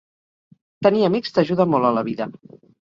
[0.87, 2.33] Tenir amics t'ajuda molt a la vida.